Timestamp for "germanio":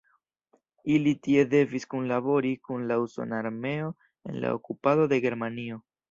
5.27-5.79